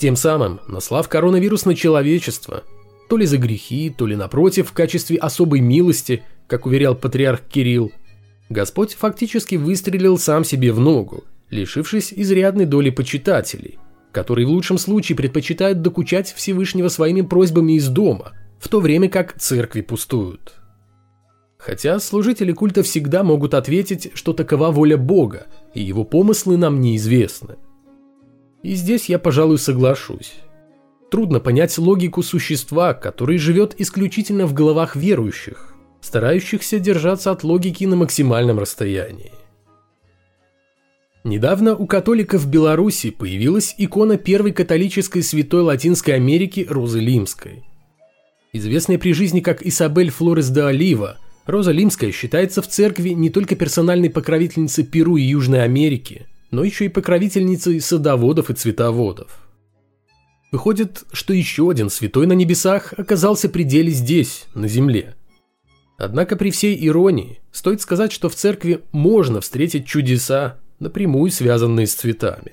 Тем 0.00 0.16
самым, 0.16 0.60
наслав 0.66 1.10
коронавирус 1.10 1.66
на 1.66 1.74
человечество, 1.74 2.64
то 3.10 3.18
ли 3.18 3.26
за 3.26 3.36
грехи, 3.36 3.94
то 3.94 4.06
ли 4.06 4.16
напротив, 4.16 4.70
в 4.70 4.72
качестве 4.72 5.18
особой 5.18 5.60
милости, 5.60 6.22
как 6.46 6.64
уверял 6.64 6.94
патриарх 6.94 7.42
Кирилл, 7.42 7.92
Господь 8.48 8.94
фактически 8.94 9.56
выстрелил 9.56 10.16
сам 10.16 10.42
себе 10.42 10.72
в 10.72 10.80
ногу, 10.80 11.24
лишившись 11.50 12.14
изрядной 12.16 12.64
доли 12.64 12.88
почитателей, 12.88 13.78
которые 14.10 14.46
в 14.46 14.50
лучшем 14.50 14.78
случае 14.78 15.16
предпочитают 15.16 15.82
докучать 15.82 16.32
Всевышнего 16.32 16.88
своими 16.88 17.20
просьбами 17.20 17.74
из 17.74 17.88
дома, 17.88 18.32
в 18.58 18.70
то 18.70 18.80
время 18.80 19.10
как 19.10 19.38
церкви 19.38 19.82
пустуют. 19.82 20.54
Хотя 21.58 22.00
служители 22.00 22.52
культа 22.52 22.82
всегда 22.82 23.22
могут 23.22 23.52
ответить, 23.52 24.12
что 24.14 24.32
такова 24.32 24.70
воля 24.70 24.96
Бога, 24.96 25.46
и 25.74 25.82
его 25.82 26.04
помыслы 26.04 26.56
нам 26.56 26.80
неизвестны– 26.80 27.56
и 28.62 28.74
здесь 28.74 29.08
я, 29.08 29.18
пожалуй, 29.18 29.58
соглашусь. 29.58 30.34
Трудно 31.10 31.40
понять 31.40 31.76
логику 31.78 32.22
существа, 32.22 32.94
который 32.94 33.38
живет 33.38 33.74
исключительно 33.78 34.46
в 34.46 34.54
головах 34.54 34.96
верующих, 34.96 35.74
старающихся 36.00 36.78
держаться 36.78 37.30
от 37.30 37.42
логики 37.42 37.84
на 37.84 37.96
максимальном 37.96 38.58
расстоянии. 38.58 39.32
Недавно 41.24 41.74
у 41.74 41.86
католиков 41.86 42.46
Беларуси 42.46 43.10
появилась 43.10 43.74
икона 43.76 44.16
первой 44.16 44.52
католической 44.52 45.22
святой 45.22 45.62
Латинской 45.62 46.14
Америки 46.14 46.66
Розы 46.68 47.00
Лимской. 47.00 47.64
Известная 48.52 48.98
при 48.98 49.12
жизни 49.12 49.40
как 49.40 49.62
Исабель 49.62 50.10
Флорес 50.10 50.48
де 50.48 50.62
Олива, 50.62 51.18
Роза 51.44 51.72
Лимская 51.72 52.12
считается 52.12 52.62
в 52.62 52.68
церкви 52.68 53.10
не 53.10 53.30
только 53.30 53.56
персональной 53.56 54.10
покровительницей 54.10 54.84
Перу 54.84 55.16
и 55.16 55.22
Южной 55.22 55.64
Америки– 55.64 56.26
но 56.50 56.64
еще 56.64 56.86
и 56.86 56.88
покровительницей 56.88 57.80
садоводов 57.80 58.50
и 58.50 58.54
цветоводов. 58.54 59.48
Выходит, 60.52 61.04
что 61.12 61.32
еще 61.32 61.70
один 61.70 61.90
святой 61.90 62.26
на 62.26 62.32
небесах 62.32 62.92
оказался 62.96 63.48
при 63.48 63.62
деле 63.62 63.90
здесь, 63.90 64.46
на 64.54 64.66
земле. 64.66 65.14
Однако 65.96 66.34
при 66.34 66.50
всей 66.50 66.86
иронии 66.86 67.40
стоит 67.52 67.80
сказать, 67.80 68.10
что 68.10 68.28
в 68.28 68.34
церкви 68.34 68.80
можно 68.90 69.40
встретить 69.40 69.86
чудеса, 69.86 70.58
напрямую 70.80 71.30
связанные 71.30 71.86
с 71.86 71.94
цветами. 71.94 72.52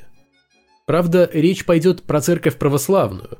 Правда, 0.86 1.30
речь 1.34 1.66
пойдет 1.66 2.04
про 2.04 2.22
церковь 2.22 2.58
православную, 2.58 3.39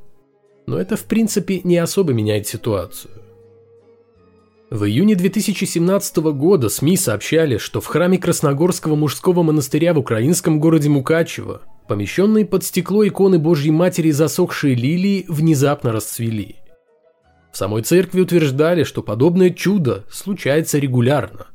но 0.66 0.80
это 0.80 0.98
в 0.98 1.04
принципе 1.04 1.62
не 1.64 1.78
особо 1.78 2.14
меняет 2.14 2.48
ситуацию. 2.48 3.27
В 4.70 4.84
июне 4.84 5.16
2017 5.16 6.18
года 6.18 6.68
СМИ 6.68 6.98
сообщали, 6.98 7.58
что 7.58 7.80
в 7.80 7.86
храме 7.86 8.18
Красногорского 8.18 8.96
мужского 8.96 9.42
монастыря 9.42 9.94
в 9.94 10.00
украинском 10.00 10.60
городе 10.60 10.90
Мукачево 10.90 11.62
помещенные 11.88 12.46
под 12.46 12.66
стекло 12.66 13.08
иконы 13.08 13.40
Божьей 13.40 13.72
Матери 13.72 14.12
засохшие 14.12 14.76
лилии 14.76 15.24
внезапно 15.30 15.94
расцвели. 15.94 16.58
В 17.54 17.58
самой 17.58 17.82
церкви 17.84 18.20
утверждали, 18.20 18.84
что 18.84 19.02
подобное 19.02 19.52
чудо 19.52 20.04
случается 20.12 20.80
регулярно. 20.80 21.48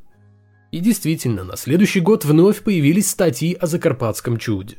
И 0.71 0.79
действительно, 0.79 1.43
на 1.43 1.55
следующий 1.55 1.99
год 1.99 2.25
вновь 2.25 2.63
появились 2.63 3.11
статьи 3.11 3.53
о 3.53 3.67
закарпатском 3.67 4.37
чуде. 4.37 4.77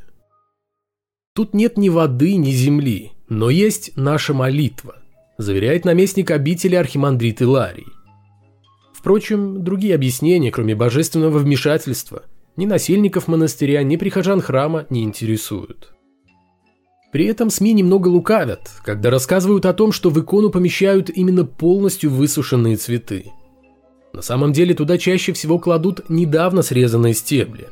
Тут 1.36 1.54
нет 1.54 1.78
ни 1.78 1.88
воды, 1.88 2.34
ни 2.34 2.50
земли, 2.50 3.12
но 3.28 3.48
есть 3.48 3.92
наша 3.94 4.34
молитва, 4.34 4.96
заверяет 5.38 5.84
наместник 5.84 6.32
обители 6.32 6.74
архимандрит 6.74 7.40
Иларий. 7.40 7.93
Впрочем, 9.04 9.62
другие 9.62 9.94
объяснения, 9.94 10.50
кроме 10.50 10.74
божественного 10.74 11.36
вмешательства, 11.36 12.22
ни 12.56 12.64
насельников 12.64 13.28
монастыря, 13.28 13.82
ни 13.82 13.96
прихожан 13.96 14.40
храма 14.40 14.86
не 14.88 15.02
интересуют. 15.02 15.92
При 17.12 17.26
этом 17.26 17.50
СМИ 17.50 17.74
немного 17.74 18.08
лукавят, 18.08 18.70
когда 18.82 19.10
рассказывают 19.10 19.66
о 19.66 19.74
том, 19.74 19.92
что 19.92 20.08
в 20.08 20.18
икону 20.18 20.48
помещают 20.48 21.10
именно 21.10 21.44
полностью 21.44 22.08
высушенные 22.08 22.78
цветы. 22.78 23.26
На 24.14 24.22
самом 24.22 24.54
деле 24.54 24.72
туда 24.72 24.96
чаще 24.96 25.34
всего 25.34 25.58
кладут 25.58 26.08
недавно 26.08 26.62
срезанные 26.62 27.12
стебли, 27.12 27.68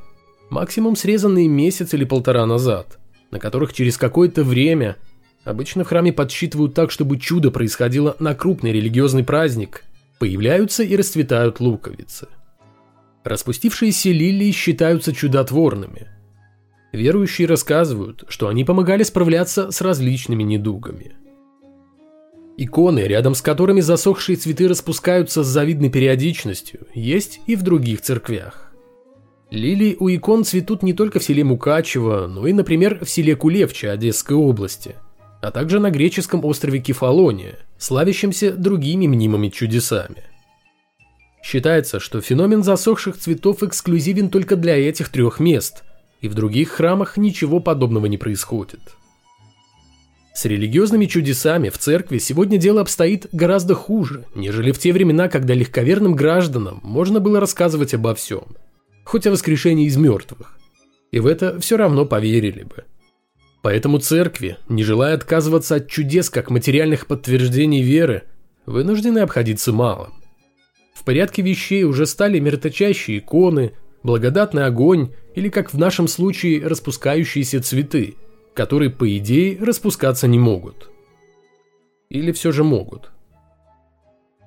максимум 0.50 0.96
срезанные 0.96 1.48
месяц 1.48 1.94
или 1.94 2.04
полтора 2.04 2.44
назад, 2.44 2.98
на 3.30 3.38
которых 3.38 3.72
через 3.72 3.96
какое-то 3.96 4.44
время, 4.44 4.98
обычно 5.44 5.84
в 5.84 5.88
храме 5.88 6.12
подсчитывают 6.12 6.74
так, 6.74 6.90
чтобы 6.90 7.18
чудо 7.18 7.50
происходило 7.50 8.16
на 8.18 8.34
крупный 8.34 8.70
религиозный 8.70 9.24
праздник, 9.24 9.84
появляются 10.22 10.84
и 10.84 10.94
расцветают 10.94 11.58
луковицы. 11.58 12.28
Распустившиеся 13.24 14.10
лилии 14.10 14.52
считаются 14.52 15.12
чудотворными. 15.12 16.06
Верующие 16.92 17.48
рассказывают, 17.48 18.22
что 18.28 18.46
они 18.46 18.62
помогали 18.62 19.02
справляться 19.02 19.72
с 19.72 19.80
различными 19.80 20.44
недугами. 20.44 21.16
Иконы, 22.56 23.00
рядом 23.00 23.34
с 23.34 23.42
которыми 23.42 23.80
засохшие 23.80 24.36
цветы 24.36 24.68
распускаются 24.68 25.42
с 25.42 25.48
завидной 25.48 25.90
периодичностью, 25.90 26.86
есть 26.94 27.40
и 27.48 27.56
в 27.56 27.64
других 27.64 28.00
церквях. 28.02 28.72
Лилии 29.50 29.96
у 29.98 30.08
икон 30.08 30.44
цветут 30.44 30.84
не 30.84 30.92
только 30.92 31.18
в 31.18 31.24
селе 31.24 31.42
Мукачево, 31.42 32.28
но 32.28 32.46
и, 32.46 32.52
например, 32.52 33.04
в 33.04 33.10
селе 33.10 33.34
Кулевче 33.34 33.90
Одесской 33.90 34.36
области– 34.36 34.94
а 35.42 35.50
также 35.50 35.80
на 35.80 35.90
греческом 35.90 36.44
острове 36.44 36.78
Кефалония, 36.78 37.58
славящемся 37.82 38.52
другими 38.52 39.08
мнимыми 39.08 39.48
чудесами. 39.48 40.22
Считается, 41.42 41.98
что 41.98 42.20
феномен 42.20 42.62
засохших 42.62 43.18
цветов 43.18 43.64
эксклюзивен 43.64 44.30
только 44.30 44.54
для 44.54 44.76
этих 44.76 45.08
трех 45.08 45.40
мест, 45.40 45.82
и 46.20 46.28
в 46.28 46.34
других 46.34 46.70
храмах 46.70 47.16
ничего 47.16 47.58
подобного 47.58 48.06
не 48.06 48.18
происходит. 48.18 48.80
С 50.32 50.44
религиозными 50.44 51.06
чудесами 51.06 51.70
в 51.70 51.78
церкви 51.78 52.18
сегодня 52.18 52.56
дело 52.56 52.80
обстоит 52.80 53.26
гораздо 53.32 53.74
хуже, 53.74 54.26
нежели 54.36 54.70
в 54.70 54.78
те 54.78 54.92
времена, 54.92 55.28
когда 55.28 55.52
легковерным 55.52 56.14
гражданам 56.14 56.78
можно 56.84 57.18
было 57.18 57.40
рассказывать 57.40 57.94
обо 57.94 58.14
всем, 58.14 58.44
хоть 59.04 59.26
о 59.26 59.32
воскрешении 59.32 59.86
из 59.86 59.96
мертвых, 59.96 60.56
и 61.10 61.18
в 61.18 61.26
это 61.26 61.58
все 61.58 61.76
равно 61.76 62.06
поверили 62.06 62.62
бы. 62.62 62.84
Поэтому 63.62 63.98
церкви, 63.98 64.58
не 64.68 64.82
желая 64.82 65.14
отказываться 65.14 65.76
от 65.76 65.88
чудес 65.88 66.30
как 66.30 66.50
материальных 66.50 67.06
подтверждений 67.06 67.80
веры, 67.80 68.24
вынуждены 68.66 69.20
обходиться 69.20 69.72
малым. 69.72 70.14
В 70.92 71.04
порядке 71.04 71.42
вещей 71.42 71.84
уже 71.84 72.06
стали 72.06 72.40
мироточащие 72.40 73.18
иконы, 73.18 73.72
благодатный 74.02 74.66
огонь 74.66 75.12
или, 75.36 75.48
как 75.48 75.72
в 75.72 75.78
нашем 75.78 76.08
случае, 76.08 76.66
распускающиеся 76.66 77.62
цветы, 77.62 78.16
которые, 78.52 78.90
по 78.90 79.16
идее, 79.16 79.56
распускаться 79.60 80.26
не 80.26 80.40
могут. 80.40 80.90
Или 82.10 82.32
все 82.32 82.50
же 82.50 82.64
могут. 82.64 83.10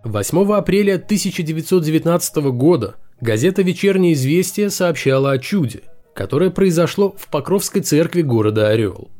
8 0.04 0.54
апреля 0.54 0.96
1919 0.96 2.36
года 2.52 2.96
газета 3.22 3.62
«Вечернее 3.64 4.14
известие» 4.14 4.70
сообщала 4.70 5.32
о 5.32 5.40
чуде– 5.40 5.84
которое 6.16 6.50
произошло 6.50 7.14
в 7.18 7.28
Покровской 7.28 7.82
церкви 7.82 8.22
города 8.22 8.70
Орел. 8.70 9.12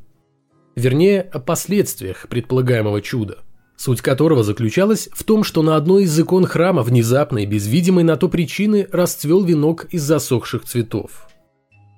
Вернее, 0.76 1.22
о 1.22 1.40
последствиях 1.40 2.28
предполагаемого 2.30 3.02
чуда, 3.02 3.40
суть 3.76 4.02
которого 4.02 4.44
заключалась 4.44 5.10
в 5.12 5.24
том, 5.26 5.44
что 5.44 5.62
на 5.62 5.76
одной 5.76 6.04
из 6.04 6.18
икон 6.18 6.46
храма 6.46 6.84
внезапно 6.84 7.40
и 7.40 7.46
без 7.46 7.68
видимой 7.68 8.06
на 8.06 8.16
то 8.16 8.30
причины 8.30 8.88
расцвел 8.92 9.44
венок 9.44 9.86
из 9.92 10.04
засохших 10.04 10.64
цветов. 10.64 11.28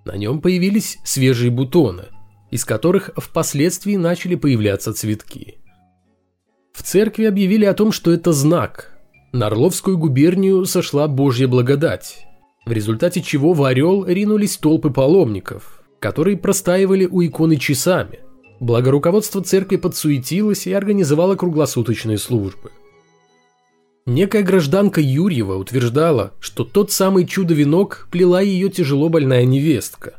На 0.04 0.18
нем 0.18 0.42
появились 0.42 0.98
свежие 1.04 1.52
бутоны, 1.52 2.06
из 2.50 2.66
которых 2.66 3.12
впоследствии 3.18 3.96
начали 3.98 4.34
появляться 4.34 4.94
цветки. 4.94 5.60
В 6.74 6.82
церкви 6.82 7.26
объявили 7.26 7.66
о 7.66 7.74
том, 7.76 7.92
что 7.92 8.12
это 8.12 8.34
знак. 8.34 8.98
На 9.32 9.48
Орловскую 9.48 9.98
губернию 9.98 10.66
сошла 10.66 11.08
Божья 11.08 11.48
благодать, 11.48 12.27
в 12.68 12.72
результате 12.72 13.22
чего 13.22 13.54
в 13.54 13.64
Орел 13.64 14.06
ринулись 14.06 14.58
толпы 14.58 14.90
паломников, 14.90 15.82
которые 16.00 16.38
простаивали 16.38 17.06
у 17.06 17.26
иконы 17.26 17.56
часами. 17.56 18.20
Благо 18.60 18.92
руководство 18.92 19.42
церкви 19.42 19.78
подсуетилось 19.78 20.68
и 20.68 20.74
организовало 20.74 21.36
круглосуточные 21.36 22.18
службы. 22.18 22.72
Некая 24.06 24.44
гражданка 24.44 25.02
Юрьева 25.02 25.56
утверждала, 25.56 26.34
что 26.40 26.64
тот 26.64 26.92
самый 26.92 27.26
чудо-венок 27.26 28.08
плела 28.12 28.42
ее 28.42 28.70
тяжело 28.70 29.10
больная 29.10 29.46
невестка, 29.46 30.16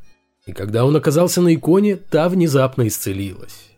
и 0.47 0.53
когда 0.53 0.85
он 0.85 0.97
оказался 0.97 1.41
на 1.41 1.55
иконе, 1.55 1.97
та 1.97 2.29
внезапно 2.29 2.87
исцелилась. 2.87 3.71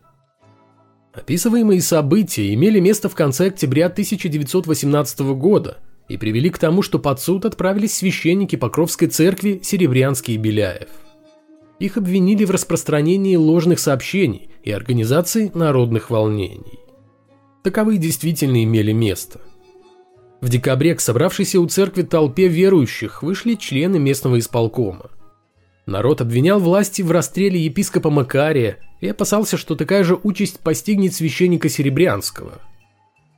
Описываемые 1.13 1.81
события 1.81 2.53
имели 2.53 2.79
место 2.79 3.09
в 3.09 3.15
конце 3.15 3.47
октября 3.47 3.87
1918 3.87 5.19
года– 5.19 5.77
и 6.07 6.17
привели 6.17 6.49
к 6.49 6.57
тому, 6.57 6.81
что 6.81 6.99
под 6.99 7.19
суд 7.19 7.45
отправились 7.45 7.93
священники 7.93 8.55
Покровской 8.55 9.07
церкви 9.07 9.61
Серебрянский 9.63 10.35
и 10.35 10.37
Беляев. 10.37 10.89
Их 11.79 11.97
обвинили 11.97 12.45
в 12.45 12.51
распространении 12.51 13.35
ложных 13.35 13.79
сообщений 13.79 14.49
и 14.63 14.71
организации 14.71 15.51
народных 15.53 16.09
волнений. 16.09 16.79
Таковые 17.63 17.97
действительно 17.97 18.63
имели 18.63 18.91
место. 18.91 19.39
В 20.41 20.49
декабре 20.49 20.95
к 20.95 21.01
собравшейся 21.01 21.59
у 21.59 21.67
церкви 21.67 22.01
толпе 22.01 22.47
верующих 22.47 23.23
вышли 23.23 23.55
члены 23.55 23.99
местного 23.99 24.39
исполкома. 24.39 25.11
Народ 25.85 26.21
обвинял 26.21 26.59
власти 26.59 27.01
в 27.01 27.11
расстреле 27.11 27.59
епископа 27.59 28.09
Макария 28.09 28.77
и 28.99 29.07
опасался, 29.07 29.57
что 29.57 29.75
такая 29.75 30.03
же 30.03 30.19
участь 30.21 30.59
постигнет 30.59 31.13
священника 31.13 31.69
Серебрянского– 31.69 32.61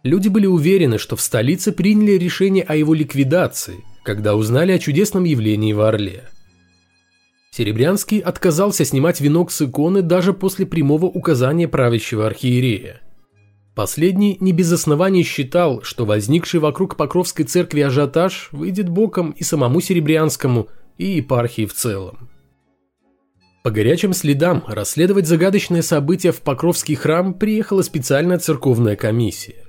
Люди 0.03 0.27
были 0.27 0.45
уверены, 0.45 0.97
что 0.97 1.15
в 1.15 1.21
столице 1.21 1.71
приняли 1.71 2.11
решение 2.11 2.63
о 2.63 2.75
его 2.75 2.93
ликвидации, 2.93 3.85
когда 4.03 4.35
узнали 4.35 4.73
о 4.73 4.79
чудесном 4.79 5.23
явлении 5.23 5.71
в 5.71 5.79
Орле. 5.79 6.25
Серебрянский 7.51 8.19
отказался 8.19 8.83
снимать 8.83 9.21
венок 9.21 9.51
с 9.51 9.61
иконы 9.61 10.01
даже 10.01 10.33
после 10.33 10.65
прямого 10.65 11.05
указания 11.05 11.69
правящего 11.69 12.27
архиерея. 12.27 12.99
Последний 13.75 14.37
не 14.39 14.51
без 14.51 14.71
оснований 14.71 15.23
считал, 15.23 15.81
что 15.83 16.05
возникший 16.05 16.59
вокруг 16.59 16.97
Покровской 16.97 17.45
церкви 17.45 17.81
ажиотаж 17.81 18.49
выйдет 18.51 18.89
боком 18.89 19.31
и 19.31 19.43
самому 19.43 19.79
Серебрянскому, 19.81 20.67
и 20.97 21.05
епархии 21.05 21.65
в 21.65 21.73
целом. 21.73 22.29
По 23.63 23.71
горячим 23.71 24.13
следам 24.13 24.63
расследовать 24.67 25.27
загадочное 25.27 25.81
событие 25.81 26.33
в 26.33 26.41
Покровский 26.41 26.95
храм 26.95 27.33
приехала 27.33 27.81
специальная 27.81 28.37
церковная 28.37 28.95
комиссия. 28.95 29.62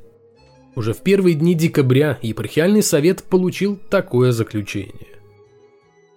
Уже 0.77 0.93
в 0.93 1.03
первые 1.03 1.35
дни 1.35 1.55
декабря 1.55 2.19
епархиальный 2.21 2.83
совет 2.83 3.23
получил 3.23 3.77
такое 3.91 4.33
заключение. 4.33 5.07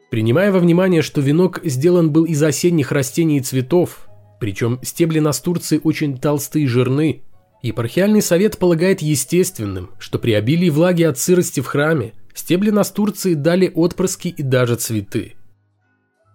Принимая 0.10 0.52
во 0.52 0.60
внимание, 0.60 1.02
что 1.02 1.22
венок 1.22 1.60
сделан 1.64 2.12
был 2.12 2.24
из 2.24 2.42
осенних 2.42 2.92
растений 2.92 3.38
и 3.38 3.42
цветов, 3.42 4.08
причем 4.40 4.80
стебли 4.82 5.20
настурции 5.20 5.80
очень 5.84 6.18
толстые 6.18 6.66
и 6.66 6.68
жирны, 6.68 7.22
епархиальный 7.62 8.22
совет 8.22 8.58
полагает 8.58 9.02
естественным, 9.02 9.92
что 10.00 10.18
при 10.18 10.32
обилии 10.32 10.70
влаги 10.70 11.04
от 11.04 11.20
сырости 11.20 11.60
в 11.60 11.66
храме 11.66 12.14
стебли 12.34 12.70
настурции 12.70 13.34
дали 13.34 13.72
отпрыски 13.74 14.30
и 14.30 14.42
даже 14.42 14.76
цветы. 14.76 15.34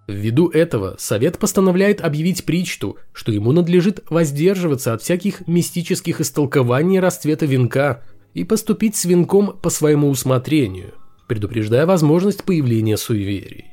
Ввиду 0.09 0.49
этого 0.49 0.97
совет 0.99 1.39
постановляет 1.39 2.01
объявить 2.01 2.45
Причту, 2.45 2.99
что 3.13 3.31
ему 3.31 3.53
надлежит 3.53 4.03
воздерживаться 4.11 4.93
от 4.93 5.03
всяких 5.03 5.47
мистических 5.47 6.21
истолкований 6.21 6.99
расцвета 6.99 7.47
венка 7.47 8.03
и 8.35 8.45
поступить 8.45 8.97
с 8.97 9.05
венком 9.05 9.59
по 9.59 9.71
своему 9.71 10.09
усмотрению, 10.09 10.95
предупреждая 11.29 11.87
возможность 11.87 12.45
появления 12.45 12.97
суеверий. 12.97 13.67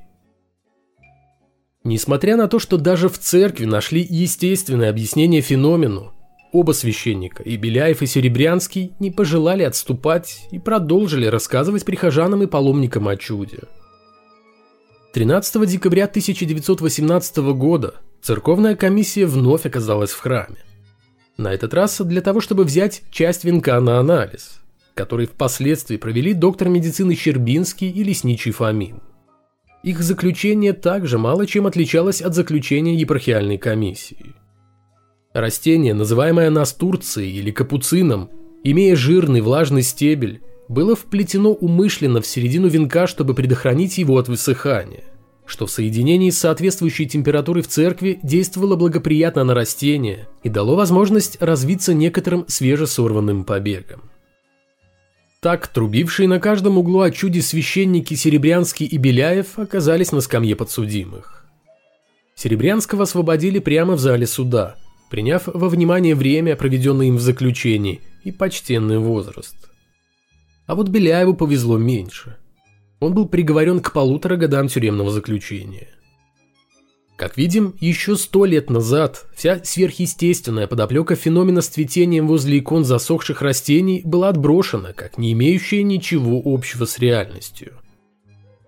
Несмотря 1.83 2.35
на 2.35 2.47
то, 2.47 2.59
что 2.59 2.77
даже 2.77 3.07
в 3.07 3.17
церкви 3.17 3.65
нашли 3.65 4.05
естественное 4.07 4.89
объяснение 4.89 5.41
феномену, 5.41 6.13
оба 6.51 6.73
священника, 6.73 7.41
и 7.43 7.55
Беляев, 7.55 8.01
и 8.01 8.05
Серебрянский, 8.05 8.93
не 8.99 9.11
пожелали 9.11 9.63
отступать 9.63 10.47
и 10.51 10.59
продолжили 10.59 11.25
рассказывать 11.25 11.85
прихожанам 11.85 12.43
и 12.43 12.47
паломникам 12.47 13.07
о 13.07 13.15
чуде. 13.15 13.59
13 15.13 15.67
декабря 15.67 16.05
1918 16.05 17.37
года 17.55 17.95
церковная 18.21 18.75
комиссия 18.75 19.25
вновь 19.25 19.65
оказалась 19.65 20.11
в 20.11 20.19
храме. 20.19 20.57
На 21.39 21.53
этот 21.53 21.73
раз 21.73 22.01
для 22.01 22.19
того, 22.19 22.41
чтобы 22.41 22.65
взять 22.65 23.01
часть 23.11 23.45
венка 23.45 23.79
на 23.79 23.97
анализ, 23.97 24.59
который 24.93 25.25
впоследствии 25.25 25.95
провели 25.95 26.33
доктор 26.33 26.67
медицины 26.67 27.15
Щербинский 27.15 27.89
и 27.89 28.03
лесничий 28.03 28.51
Фомин. 28.51 28.99
Их 29.81 30.01
заключение 30.01 30.73
также 30.73 31.17
мало 31.17 31.47
чем 31.47 31.65
отличалось 31.65 32.21
от 32.21 32.35
заключения 32.35 32.93
епархиальной 32.95 33.57
комиссии. 33.57 34.35
Растение, 35.31 35.93
называемое 35.93 36.49
настурцией 36.49 37.31
или 37.31 37.51
капуцином, 37.51 38.29
имея 38.65 38.97
жирный 38.97 39.39
влажный 39.39 39.83
стебель, 39.83 40.41
было 40.67 40.93
вплетено 40.93 41.51
умышленно 41.53 42.19
в 42.19 42.27
середину 42.27 42.67
венка, 42.67 43.07
чтобы 43.07 43.33
предохранить 43.33 43.97
его 43.97 44.17
от 44.17 44.27
высыхания, 44.27 45.05
что 45.49 45.65
в 45.65 45.71
соединении 45.71 46.29
с 46.29 46.37
соответствующей 46.37 47.07
температурой 47.07 47.63
в 47.63 47.67
церкви 47.67 48.19
действовало 48.21 48.75
благоприятно 48.75 49.43
на 49.43 49.53
растение 49.53 50.27
и 50.43 50.49
дало 50.49 50.75
возможность 50.75 51.41
развиться 51.41 51.93
некоторым 51.93 52.45
свежесорванным 52.47 53.43
побегам. 53.43 54.03
Так, 55.41 55.67
трубившие 55.67 56.27
на 56.27 56.39
каждом 56.39 56.77
углу 56.77 56.99
о 57.01 57.11
чуде 57.11 57.41
священники 57.41 58.13
Серебрянский 58.13 58.85
и 58.85 58.97
Беляев 58.97 59.57
оказались 59.57 60.11
на 60.11 60.21
скамье 60.21 60.55
подсудимых. 60.55 61.45
Серебрянского 62.35 63.03
освободили 63.03 63.59
прямо 63.59 63.95
в 63.95 63.99
зале 63.99 64.27
суда, 64.27 64.75
приняв 65.09 65.43
во 65.47 65.69
внимание 65.69 66.13
время, 66.13 66.55
проведенное 66.55 67.07
им 67.07 67.17
в 67.17 67.21
заключении, 67.21 68.01
и 68.23 68.31
почтенный 68.31 68.99
возраст. 68.99 69.55
А 70.67 70.75
вот 70.75 70.89
Беляеву 70.89 71.33
повезло 71.33 71.77
меньше. 71.77 72.37
Он 72.99 73.13
был 73.13 73.27
приговорен 73.27 73.79
к 73.79 73.93
полутора 73.93 74.35
годам 74.35 74.67
тюремного 74.67 75.11
заключения. 75.11 75.87
Как 77.15 77.37
видим, 77.37 77.75
еще 77.81 78.15
сто 78.15 78.45
лет 78.45 78.69
назад 78.69 79.25
вся 79.35 79.61
сверхъестественная 79.61 80.67
подоплека 80.67 81.15
феномена 81.15 81.61
с 81.61 81.67
цветением 81.67 82.27
возле 82.27 82.59
икон 82.59 82.85
засохших 82.85 83.41
растений 83.41 84.01
была 84.05 84.29
отброшена, 84.29 84.93
как 84.93 85.17
не 85.17 85.33
имеющая 85.33 85.83
ничего 85.83 86.41
общего 86.45 86.85
с 86.85 86.97
реальностью. 86.97 87.73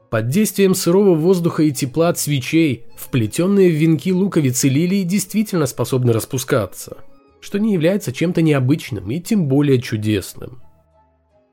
Под 0.10 0.28
действием 0.28 0.76
сырого 0.76 1.16
воздуха 1.16 1.64
и 1.64 1.72
тепла 1.72 2.10
от 2.10 2.20
свечей, 2.20 2.84
вплетенные 2.98 3.70
в 3.70 3.74
венки 3.76 4.12
луковицы 4.12 4.68
лилии 4.68 5.04
действительно 5.04 5.66
способны 5.66 6.12
распускаться, 6.12 6.98
что 7.40 7.58
не 7.58 7.72
является 7.72 8.12
чем-то 8.12 8.42
необычным 8.42 9.10
и 9.12 9.22
тем 9.22 9.48
более 9.48 9.82
чудесным. 9.82 10.62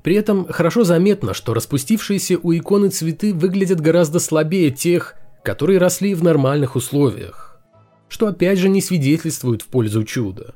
При 0.09 0.17
этом 0.17 0.47
хорошо 0.47 0.85
заметно, 0.85 1.35
что 1.35 1.53
распустившиеся 1.53 2.39
у 2.43 2.55
иконы 2.55 2.89
цветы 2.89 3.35
выглядят 3.35 3.83
гораздо 3.83 4.21
слабее 4.21 4.71
тех, 4.71 5.17
которые 5.45 5.79
росли 5.79 6.15
в 6.15 6.23
нормальных 6.23 6.77
условиях, 6.77 7.61
что 8.09 8.27
опять 8.27 8.59
же 8.59 8.71
не 8.71 8.81
свидетельствует 8.81 9.61
в 9.61 9.67
пользу 9.67 10.05
чуда. 10.05 10.55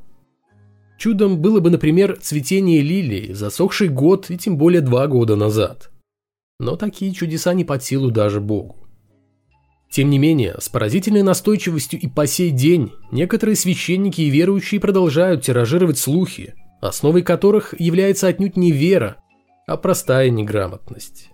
Чудом 0.97 1.43
было 1.43 1.61
бы, 1.61 1.69
например, 1.69 2.17
цветение 2.19 2.81
лилии, 2.81 3.35
засохший 3.35 3.89
год 3.89 4.31
и 4.31 4.39
тем 4.39 4.57
более 4.57 4.81
два 4.81 5.07
года 5.07 5.37
назад. 5.37 5.91
Но 6.59 6.77
такие 6.77 7.13
чудеса 7.13 7.53
не 7.53 7.67
под 7.67 7.85
силу 7.85 8.11
даже 8.11 8.41
Богу. 8.41 8.87
Тем 9.91 10.09
не 10.09 10.19
менее, 10.19 10.57
с 10.61 10.71
поразительной 10.71 11.23
настойчивостью 11.23 12.01
и 12.01 12.09
по 12.09 12.27
сей 12.27 12.53
день 12.53 12.91
некоторые 13.11 13.57
священники 13.57 14.23
и 14.23 14.31
верующие 14.31 14.81
продолжают 14.81 15.43
тиражировать 15.43 15.99
слухи, 15.99 16.55
основой 16.81 17.21
которых 17.21 17.79
является 17.79 18.29
отнюдь 18.29 18.57
не 18.57 18.73
вера, 18.73 19.19
а 19.67 19.77
простая 19.77 20.31
неграмотность. 20.31 21.32